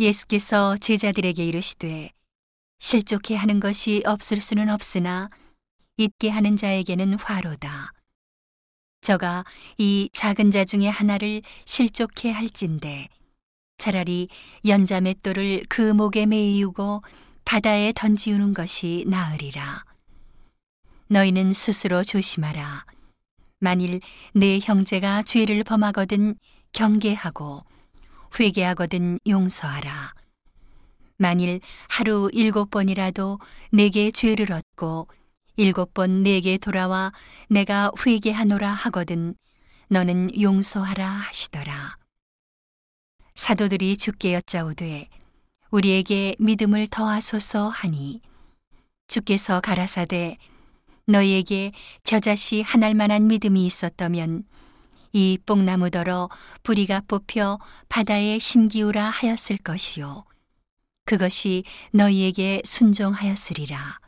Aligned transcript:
예수께서 0.00 0.78
제자들에게 0.78 1.44
이르시되 1.44 2.10
실족해 2.78 3.36
하는 3.36 3.60
것이 3.60 4.02
없을 4.06 4.40
수는 4.40 4.70
없으나 4.70 5.28
잊게 5.98 6.30
하는 6.30 6.56
자에게는 6.56 7.18
화로다. 7.18 7.92
저가 9.02 9.44
이 9.76 10.08
작은 10.12 10.50
자 10.50 10.64
중에 10.64 10.88
하나를 10.88 11.42
실족해 11.66 12.30
할진대 12.30 13.08
차라리 13.76 14.28
연자 14.66 15.00
맷돌을 15.00 15.64
그 15.68 15.92
목에 15.92 16.24
매이우고 16.26 17.02
바다에 17.44 17.92
던지우는 17.94 18.54
것이 18.54 19.04
나으리라. 19.06 19.84
너희는 21.08 21.52
스스로 21.52 22.04
조심하라. 22.04 22.86
만일 23.58 24.00
내 24.32 24.58
형제가 24.62 25.22
죄를 25.24 25.64
범하거든 25.64 26.36
경계하고 26.72 27.64
회개하거든 28.38 29.18
용서하라. 29.26 30.14
만일 31.16 31.60
하루 31.88 32.30
일곱 32.32 32.70
번이라도 32.70 33.38
내게 33.72 34.10
죄를 34.10 34.52
얻고 34.52 35.08
일곱 35.56 35.92
번 35.92 36.22
내게 36.22 36.56
돌아와 36.56 37.12
내가 37.48 37.90
회개하노라 38.06 38.72
하거든 38.72 39.34
너는 39.88 40.40
용서하라 40.40 41.06
하시더라. 41.06 41.96
사도들이 43.34 43.96
주께 43.96 44.34
여짜오되 44.34 45.08
우리에게 45.70 46.36
믿음을 46.38 46.86
더하소서 46.88 47.68
하니 47.68 48.20
주께서 49.08 49.60
가라사대 49.60 50.38
너희에게 51.06 51.72
저자시 52.04 52.62
하날 52.62 52.94
만한 52.94 53.26
믿음이 53.26 53.66
있었다면 53.66 54.44
이 55.12 55.38
뽕나무더러 55.44 56.28
뿌리가 56.62 57.02
뽑혀 57.08 57.58
바다에 57.88 58.38
심기우라 58.38 59.10
하였을 59.10 59.58
것이요. 59.58 60.24
그것이 61.04 61.64
너희에게 61.92 62.62
순종하였으리라. 62.64 63.98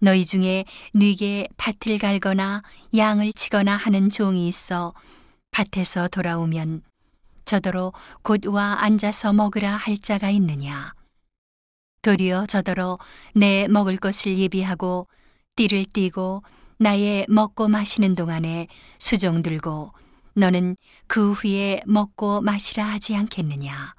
너희 0.00 0.26
중에 0.26 0.64
뉘게 0.94 1.48
밭을 1.56 1.98
갈거나 1.98 2.62
양을 2.94 3.32
치거나 3.32 3.76
하는 3.76 4.10
종이 4.10 4.48
있어 4.48 4.92
밭에서 5.52 6.08
돌아오면 6.08 6.82
저더러 7.44 7.92
곧 8.22 8.46
와 8.46 8.82
앉아서 8.82 9.32
먹으라 9.32 9.76
할 9.76 9.98
자가 9.98 10.30
있느냐. 10.30 10.94
도리어 12.02 12.46
저더러 12.46 12.98
내 13.34 13.68
먹을 13.68 13.96
것을 13.96 14.36
예비하고 14.38 15.06
띠를 15.56 15.86
띠고 15.86 16.42
나의 16.78 17.26
먹고 17.28 17.68
마시는 17.68 18.14
동안에 18.14 18.68
수종 18.98 19.42
들고 19.42 19.92
너는 20.34 20.76
그 21.06 21.32
후에 21.32 21.80
먹고 21.86 22.40
마시라 22.40 22.84
하지 22.84 23.14
않겠느냐. 23.14 23.94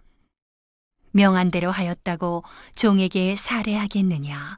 명한 1.12 1.50
대로 1.50 1.72
하였다고 1.72 2.44
종에게 2.76 3.36
살해하겠느냐. 3.38 4.58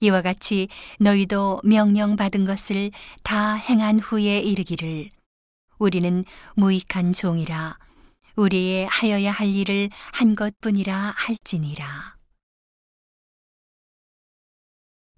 이와 0.00 0.22
같이 0.22 0.68
너희도 1.00 1.60
명령받은 1.64 2.44
것을 2.44 2.90
다 3.22 3.54
행한 3.54 3.98
후에 3.98 4.38
이르기를 4.38 5.10
우리는 5.78 6.24
무익한 6.54 7.12
종이라 7.12 7.78
우리의 8.36 8.86
하여야 8.86 9.32
할 9.32 9.48
일을 9.48 9.90
한 10.12 10.34
것뿐이라 10.34 11.14
할지니라. 11.16 12.16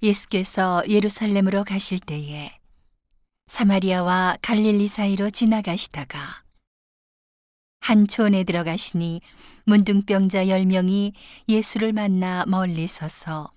예수께서 0.02 0.82
예루살렘으로 0.88 1.64
가실 1.64 1.98
때에 1.98 2.58
사마리아와 3.46 4.36
갈릴리 4.42 4.88
사이로 4.88 5.30
지나가시다가 5.30 6.42
한 7.80 8.06
촌에 8.06 8.44
들어가시니 8.44 9.20
문둥병자 9.64 10.48
열 10.48 10.64
명이 10.64 11.12
예수를 11.48 11.92
만나 11.92 12.44
멀리 12.46 12.86
서서 12.86 13.52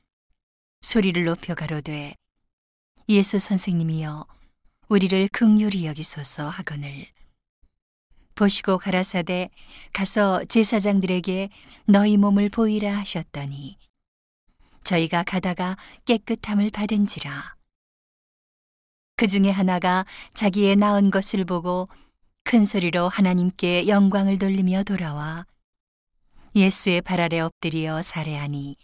소리를 0.82 1.24
높여 1.24 1.56
가로되 1.56 2.16
예수 3.10 3.40
선생님이여 3.40 4.26
우리를 4.90 5.30
극률이 5.32 5.86
여기소서 5.86 6.50
하거늘. 6.50 7.08
보시고 8.36 8.78
가라사대 8.78 9.50
가서 9.94 10.46
제사장들에게 10.46 11.50
너희 11.86 12.18
몸을 12.18 12.50
보이라 12.50 12.98
하셨더니 13.00 13.78
저희가 14.88 15.24
가다가 15.24 15.76
깨끗함을 16.06 16.72
받은지라 16.72 17.56
그 19.18 19.28
중에 19.28 19.50
하나가 19.50 20.06
자기의 20.34 20.78
낳은 20.78 21.12
것을 21.12 21.44
보고 21.44 21.90
큰 22.46 22.64
소리로 22.64 23.10
하나님께 23.10 23.90
영광을 23.90 24.40
돌리며 24.40 24.84
돌아와 24.84 25.46
예수의 26.56 27.02
발 27.02 27.20
아래 27.20 27.42
엎드려 27.42 28.02
살해하니 28.02 28.78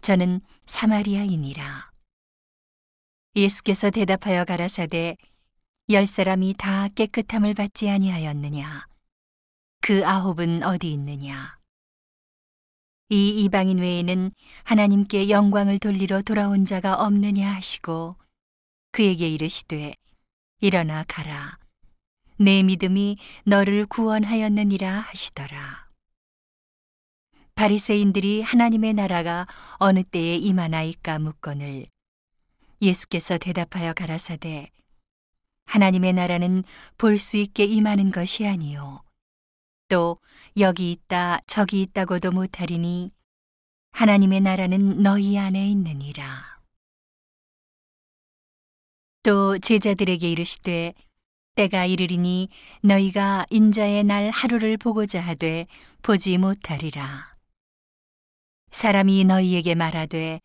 저는 0.00 0.40
사마리아인이라. 0.64 1.92
예수께서 3.36 3.90
대답하여 3.90 4.44
가라사대 4.44 5.18
열 5.90 6.06
사람이 6.06 6.54
다 6.56 6.88
깨끗함을 6.88 7.52
받지 7.52 7.90
아니하였느냐? 7.90 8.86
그 9.82 10.06
아홉은 10.06 10.62
어디 10.62 10.92
있느냐? 10.92 11.61
이 13.12 13.44
이방인 13.44 13.76
외에는 13.76 14.32
하나님께 14.64 15.28
영광을 15.28 15.78
돌리러 15.78 16.22
돌아온 16.22 16.64
자가 16.64 16.94
없느냐 16.94 17.46
하시고 17.52 18.16
그에게 18.90 19.28
이르시되 19.28 19.92
일어나 20.60 21.04
가라. 21.06 21.58
내 22.38 22.62
믿음이 22.62 23.18
너를 23.44 23.84
구원하였느니라 23.84 25.00
하시더라. 25.00 25.88
바리새인들이 27.54 28.40
하나님의 28.40 28.94
나라가 28.94 29.46
어느 29.74 30.02
때에 30.04 30.36
임하나이까 30.36 31.18
묻거늘 31.18 31.84
예수께서 32.80 33.36
대답하여 33.36 33.92
가라사대 33.92 34.70
하나님의 35.66 36.14
나라는 36.14 36.64
볼 36.96 37.18
수 37.18 37.36
있게 37.36 37.64
임하는 37.64 38.10
것이 38.10 38.46
아니요 38.46 39.02
또 39.92 40.16
여기 40.56 40.90
있다 40.90 41.40
저기 41.46 41.82
있다고도 41.82 42.30
못하리니 42.30 43.10
하나님의 43.90 44.40
나라는 44.40 45.02
너희 45.02 45.36
안에 45.36 45.68
있느니라 45.68 46.58
또 49.22 49.58
제자들에게 49.58 50.30
이르시되 50.30 50.94
때가 51.56 51.84
이르리니 51.84 52.48
너희가 52.82 53.44
인자의 53.50 54.04
날 54.04 54.30
하루를 54.30 54.78
보고자 54.78 55.20
하되 55.20 55.66
보지 56.00 56.38
못하리라. 56.38 57.36
사람이 58.70 59.24
너희에게 59.24 59.74
말하되 59.74 60.40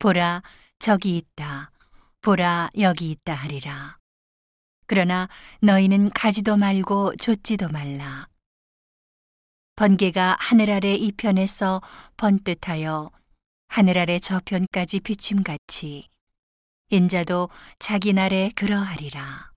보라 0.00 0.42
저기 0.80 1.16
있다 1.16 1.70
보라 2.20 2.70
여기 2.80 3.12
있다 3.12 3.34
하리라. 3.34 3.96
그러나 4.88 5.28
너희는 5.60 6.10
가지도 6.10 6.56
말고 6.56 7.14
좇지도 7.20 7.68
말라. 7.68 8.26
번개가 9.78 10.38
하늘 10.40 10.72
아래 10.72 10.92
이편에서 10.94 11.80
번듯하여 12.16 13.12
하늘 13.68 13.96
아래 13.96 14.18
저편까지 14.18 14.98
비춤같이 14.98 16.08
인자도 16.90 17.48
자기 17.78 18.12
날에 18.12 18.50
그러하리라. 18.56 19.52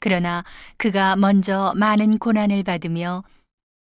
그러나 0.00 0.44
그가 0.76 1.16
먼저 1.16 1.72
많은 1.76 2.18
고난을 2.18 2.62
받으며 2.62 3.24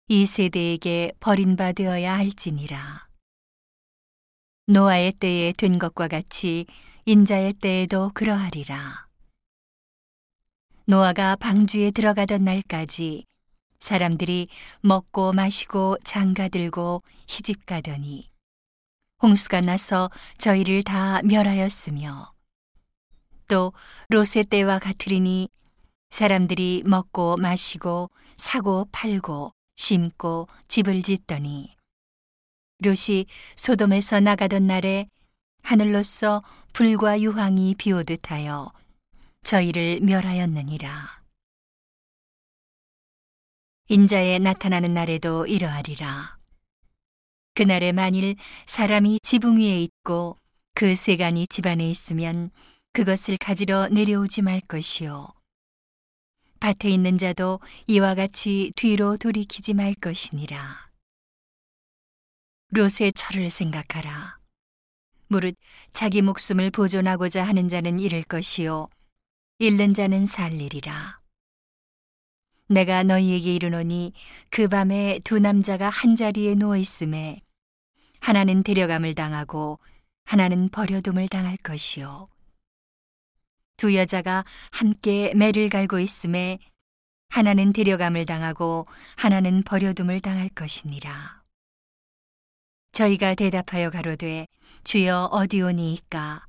이 0.07 0.25
세대에게 0.25 1.11
버림바 1.19 1.73
되어야 1.73 2.15
할지니라. 2.15 3.09
노아의 4.67 5.11
때에 5.19 5.51
된 5.51 5.79
것과 5.79 6.07
같이 6.07 6.65
인자의 7.03 7.55
때에도 7.55 8.11
그러하리라. 8.13 9.05
노아가 10.85 11.35
방주에 11.35 11.91
들어가던 11.91 12.45
날까지 12.45 13.28
사람들이 13.79 14.47
먹고 14.81 15.33
마시고 15.33 15.97
장가들고 16.03 17.03
시집 17.25 17.65
가더니 17.65 18.29
홍수가 19.21 19.61
나서 19.61 20.09
저희를 20.37 20.83
다 20.83 21.21
멸하였으며 21.23 22.33
또 23.47 23.73
롯의 24.09 24.45
때와 24.49 24.79
같으리니 24.79 25.49
사람들이 26.09 26.83
먹고 26.85 27.37
마시고 27.37 28.09
사고 28.37 28.87
팔고 28.91 29.53
심고 29.75 30.47
집을 30.67 31.03
짓더니 31.03 31.75
롯이 32.81 33.25
소돔에서 33.55 34.21
나가던 34.21 34.67
날에 34.67 35.09
하늘로서 35.63 36.41
불과 36.73 37.19
유황이 37.19 37.75
비오듯 37.77 38.31
하여 38.31 38.71
저희를 39.43 39.99
멸하였느니라. 40.01 41.18
인자에 43.91 44.37
나타나는 44.37 44.93
날에도 44.93 45.47
이러하리라. 45.47 46.37
그날에 47.55 47.91
만일 47.91 48.35
사람이 48.67 49.19
지붕 49.23 49.57
위에 49.57 49.81
있고 49.81 50.37
그 50.75 50.95
세간이 50.95 51.47
집안에 51.47 51.89
있으면 51.89 52.51
그것을 52.93 53.37
가지러 53.37 53.87
내려오지 53.89 54.43
말 54.43 54.61
것이요. 54.61 55.33
밭에 56.59 56.87
있는 56.87 57.17
자도 57.17 57.59
이와 57.87 58.13
같이 58.13 58.71
뒤로 58.75 59.17
돌이키지 59.17 59.73
말 59.73 59.95
것이니라. 59.95 60.91
롯의 62.69 63.13
철을 63.15 63.49
생각하라. 63.49 64.37
무릇 65.29 65.55
자기 65.93 66.21
목숨을 66.21 66.69
보존하고자 66.69 67.43
하는 67.43 67.67
자는 67.69 67.97
잃을 67.97 68.21
것이요 68.21 68.87
잃는 69.57 69.95
자는 69.95 70.27
살리리라. 70.27 71.18
내가 72.69 73.03
너희에게 73.03 73.55
이르노니 73.55 74.13
그 74.49 74.67
밤에 74.67 75.19
두 75.23 75.39
남자가 75.39 75.89
한 75.89 76.15
자리에 76.15 76.55
누워 76.55 76.77
있음에 76.77 77.41
하나는 78.19 78.63
데려감을 78.63 79.15
당하고 79.15 79.79
하나는 80.25 80.69
버려둠을 80.69 81.27
당할 81.27 81.57
것이요 81.57 82.29
두 83.77 83.95
여자가 83.95 84.45
함께 84.71 85.33
매를 85.35 85.69
갈고 85.69 85.99
있음에 85.99 86.59
하나는 87.29 87.71
데려감을 87.73 88.25
당하고 88.25 88.87
하나는 89.15 89.63
버려둠을 89.63 90.19
당할 90.19 90.49
것이니라. 90.49 91.43
저희가 92.91 93.35
대답하여 93.35 93.89
가로되 93.89 94.47
주여 94.83 95.29
어디오니이까 95.31 96.45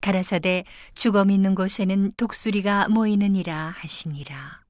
가라사대 0.00 0.64
죽어 0.94 1.24
있는 1.30 1.54
곳에는 1.54 2.12
독수리가 2.16 2.88
모이느니라 2.88 3.74
하시니라. 3.76 4.61